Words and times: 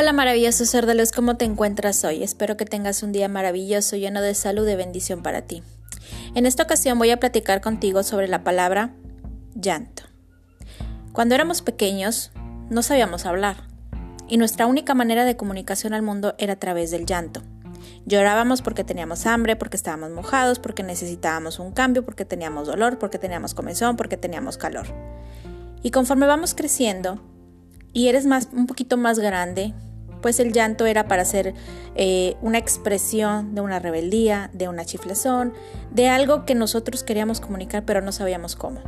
Hola 0.00 0.12
maravilloso 0.12 0.64
ser 0.64 0.86
de 0.86 0.94
luz, 0.94 1.10
¿cómo 1.10 1.36
te 1.36 1.44
encuentras 1.44 2.04
hoy? 2.04 2.22
Espero 2.22 2.56
que 2.56 2.64
tengas 2.64 3.02
un 3.02 3.10
día 3.10 3.28
maravilloso, 3.28 3.96
lleno 3.96 4.22
de 4.22 4.32
salud 4.34 4.68
y 4.68 4.76
bendición 4.76 5.24
para 5.24 5.42
ti. 5.42 5.64
En 6.36 6.46
esta 6.46 6.62
ocasión 6.62 7.00
voy 7.00 7.10
a 7.10 7.18
platicar 7.18 7.60
contigo 7.60 8.04
sobre 8.04 8.28
la 8.28 8.44
palabra 8.44 8.94
llanto. 9.56 10.04
Cuando 11.10 11.34
éramos 11.34 11.62
pequeños, 11.62 12.30
no 12.70 12.82
sabíamos 12.82 13.26
hablar, 13.26 13.64
y 14.28 14.36
nuestra 14.36 14.66
única 14.66 14.94
manera 14.94 15.24
de 15.24 15.36
comunicación 15.36 15.94
al 15.94 16.02
mundo 16.02 16.36
era 16.38 16.52
a 16.52 16.60
través 16.60 16.92
del 16.92 17.04
llanto. 17.04 17.42
Llorábamos 18.06 18.62
porque 18.62 18.84
teníamos 18.84 19.26
hambre, 19.26 19.56
porque 19.56 19.76
estábamos 19.76 20.12
mojados, 20.12 20.60
porque 20.60 20.84
necesitábamos 20.84 21.58
un 21.58 21.72
cambio, 21.72 22.04
porque 22.04 22.24
teníamos 22.24 22.68
dolor, 22.68 23.00
porque 23.00 23.18
teníamos 23.18 23.52
comezón, 23.52 23.96
porque 23.96 24.16
teníamos 24.16 24.58
calor. 24.58 24.86
Y 25.82 25.90
conforme 25.90 26.28
vamos 26.28 26.54
creciendo 26.54 27.20
y 27.92 28.06
eres 28.06 28.26
más, 28.26 28.50
un 28.52 28.68
poquito 28.68 28.96
más 28.96 29.18
grande, 29.18 29.74
pues 30.20 30.40
el 30.40 30.52
llanto 30.52 30.86
era 30.86 31.06
para 31.08 31.22
hacer 31.22 31.54
eh, 31.94 32.36
una 32.42 32.58
expresión 32.58 33.54
de 33.54 33.60
una 33.60 33.78
rebeldía, 33.78 34.50
de 34.52 34.68
una 34.68 34.84
chiflazón, 34.84 35.52
de 35.90 36.08
algo 36.08 36.44
que 36.44 36.54
nosotros 36.54 37.02
queríamos 37.02 37.40
comunicar 37.40 37.84
pero 37.84 38.00
no 38.00 38.12
sabíamos 38.12 38.56
cómo. 38.56 38.80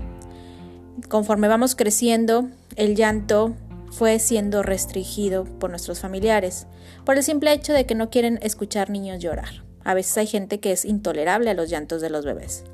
Conforme 1.09 1.49
vamos 1.49 1.75
creciendo, 1.75 2.49
el 2.77 2.95
llanto 2.95 3.55
fue 3.91 4.19
siendo 4.19 4.63
restringido 4.63 5.45
por 5.45 5.71
nuestros 5.71 6.01
familiares, 6.01 6.67
por 7.05 7.17
el 7.17 7.23
simple 7.23 7.53
hecho 7.53 7.73
de 7.73 7.87
que 7.87 7.95
no 7.95 8.11
quieren 8.11 8.39
escuchar 8.43 8.91
niños 8.91 9.21
llorar. 9.21 9.65
A 9.83 9.95
veces 9.95 10.17
hay 10.19 10.27
gente 10.27 10.61
que 10.61 10.73
es 10.73 10.85
intolerable 10.85 11.51
a 11.51 11.55
los 11.55 11.71
llantos 11.71 12.01
de 12.01 12.11
los 12.11 12.25
bebés. 12.25 12.65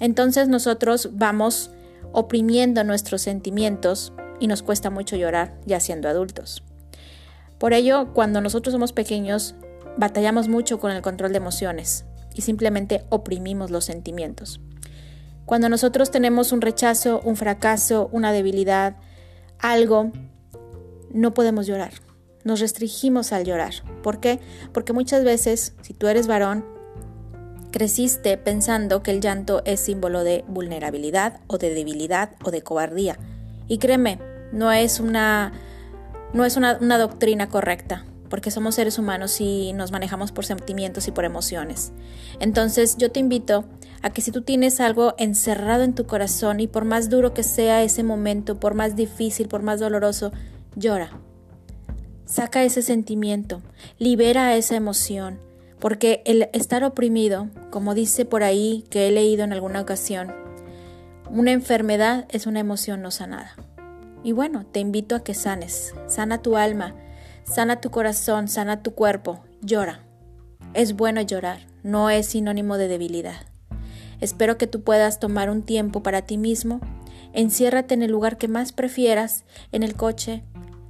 Entonces 0.00 0.48
nosotros 0.48 1.10
vamos 1.12 1.70
oprimiendo 2.12 2.84
nuestros 2.84 3.22
sentimientos 3.22 4.12
y 4.40 4.46
nos 4.46 4.62
cuesta 4.62 4.90
mucho 4.90 5.16
llorar 5.16 5.54
ya 5.64 5.80
siendo 5.80 6.08
adultos. 6.08 6.62
Por 7.58 7.72
ello, 7.72 8.12
cuando 8.12 8.40
nosotros 8.40 8.72
somos 8.72 8.92
pequeños, 8.92 9.54
batallamos 9.96 10.48
mucho 10.48 10.78
con 10.78 10.90
el 10.90 11.02
control 11.02 11.32
de 11.32 11.38
emociones 11.38 12.04
y 12.34 12.42
simplemente 12.42 13.04
oprimimos 13.08 13.70
los 13.70 13.84
sentimientos. 13.84 14.60
Cuando 15.46 15.68
nosotros 15.68 16.10
tenemos 16.10 16.52
un 16.52 16.60
rechazo, 16.60 17.20
un 17.24 17.36
fracaso, 17.36 18.08
una 18.12 18.32
debilidad, 18.32 18.96
algo, 19.58 20.10
no 21.12 21.34
podemos 21.34 21.66
llorar. 21.66 21.92
Nos 22.44 22.60
restringimos 22.60 23.32
al 23.32 23.44
llorar. 23.44 23.74
¿Por 24.02 24.20
qué? 24.20 24.40
Porque 24.72 24.92
muchas 24.92 25.24
veces, 25.24 25.74
si 25.82 25.94
tú 25.94 26.08
eres 26.08 26.26
varón, 26.26 26.64
creciste 27.70 28.38
pensando 28.38 29.02
que 29.02 29.10
el 29.12 29.20
llanto 29.20 29.62
es 29.64 29.80
símbolo 29.80 30.24
de 30.24 30.44
vulnerabilidad 30.48 31.40
o 31.46 31.58
de 31.58 31.74
debilidad 31.74 32.30
o 32.44 32.50
de 32.50 32.62
cobardía. 32.62 33.18
Y 33.68 33.78
créeme, 33.78 34.18
no 34.52 34.72
es 34.72 35.00
una, 35.00 35.52
no 36.32 36.44
es 36.44 36.56
una, 36.56 36.74
doctrina 36.98 37.48
correcta 37.48 38.04
porque 38.28 38.50
somos 38.50 38.74
seres 38.74 38.98
humanos 38.98 39.40
y 39.40 39.72
nos 39.72 39.92
manejamos 39.92 40.32
por 40.32 40.44
sentimientos 40.44 41.06
y 41.06 41.12
por 41.12 41.24
emociones. 41.24 41.92
Entonces 42.40 42.96
yo 42.98 43.12
te 43.12 43.20
invito 43.20 43.64
a 44.02 44.10
que 44.10 44.20
si 44.20 44.32
tú 44.32 44.42
tienes 44.42 44.80
algo 44.80 45.14
encerrado 45.16 45.84
en 45.84 45.94
tu 45.94 46.06
corazón 46.06 46.58
y 46.58 46.66
por 46.66 46.84
más 46.84 47.08
duro 47.08 47.34
que 47.34 47.44
sea 47.44 47.84
ese 47.84 48.02
momento, 48.02 48.58
por 48.58 48.74
más 48.74 48.96
difícil, 48.96 49.46
por 49.46 49.62
más 49.62 49.78
doloroso, 49.78 50.32
llora. 50.74 51.10
Saca 52.24 52.64
ese 52.64 52.82
sentimiento, 52.82 53.62
libera 54.00 54.56
esa 54.56 54.74
emoción, 54.74 55.38
porque 55.78 56.22
el 56.26 56.48
estar 56.52 56.82
oprimido, 56.82 57.48
como 57.70 57.94
dice 57.94 58.24
por 58.24 58.42
ahí 58.42 58.84
que 58.90 59.06
he 59.06 59.12
leído 59.12 59.44
en 59.44 59.52
alguna 59.52 59.80
ocasión, 59.80 60.34
una 61.30 61.52
enfermedad 61.52 62.26
es 62.30 62.46
una 62.46 62.60
emoción 62.60 63.02
no 63.02 63.12
sanada. 63.12 63.54
Y 64.26 64.32
bueno, 64.32 64.66
te 64.66 64.80
invito 64.80 65.14
a 65.14 65.22
que 65.22 65.34
sanes, 65.34 65.94
sana 66.08 66.42
tu 66.42 66.56
alma, 66.56 66.96
sana 67.44 67.80
tu 67.80 67.92
corazón, 67.92 68.48
sana 68.48 68.82
tu 68.82 68.92
cuerpo, 68.92 69.44
llora. 69.62 70.00
Es 70.74 70.96
bueno 70.96 71.20
llorar, 71.20 71.60
no 71.84 72.10
es 72.10 72.26
sinónimo 72.26 72.76
de 72.76 72.88
debilidad. 72.88 73.46
Espero 74.20 74.58
que 74.58 74.66
tú 74.66 74.82
puedas 74.82 75.20
tomar 75.20 75.48
un 75.48 75.62
tiempo 75.62 76.02
para 76.02 76.22
ti 76.22 76.38
mismo, 76.38 76.80
enciérrate 77.34 77.94
en 77.94 78.02
el 78.02 78.10
lugar 78.10 78.36
que 78.36 78.48
más 78.48 78.72
prefieras, 78.72 79.44
en 79.70 79.84
el 79.84 79.94
coche, 79.94 80.42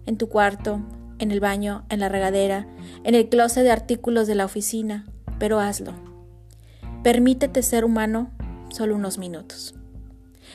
en 0.06 0.16
tu 0.16 0.30
cuarto, 0.30 0.80
en 1.18 1.30
el 1.30 1.40
baño, 1.40 1.84
en 1.90 2.00
la 2.00 2.08
regadera, 2.08 2.66
en 3.04 3.14
el 3.14 3.28
closet 3.28 3.64
de 3.64 3.70
artículos 3.70 4.26
de 4.26 4.34
la 4.34 4.46
oficina, 4.46 5.04
pero 5.38 5.60
hazlo. 5.60 5.92
Permítete 7.02 7.62
ser 7.62 7.84
humano 7.84 8.30
solo 8.70 8.94
unos 8.94 9.18
minutos. 9.18 9.74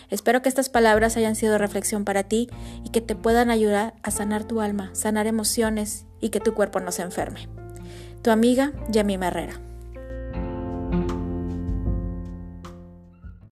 Espero 0.09 0.41
que 0.41 0.49
estas 0.49 0.69
palabras 0.69 1.17
hayan 1.17 1.35
sido 1.35 1.57
reflexión 1.57 2.05
para 2.05 2.23
ti 2.23 2.49
y 2.83 2.89
que 2.89 3.01
te 3.01 3.15
puedan 3.15 3.49
ayudar 3.49 3.93
a 4.03 4.11
sanar 4.11 4.43
tu 4.43 4.61
alma, 4.61 4.89
sanar 4.93 5.27
emociones 5.27 6.05
y 6.19 6.29
que 6.29 6.39
tu 6.39 6.53
cuerpo 6.53 6.79
no 6.79 6.91
se 6.91 7.01
enferme. 7.01 7.47
Tu 8.21 8.29
amiga 8.29 8.71
Yamima 8.89 9.27
Herrera. 9.27 9.70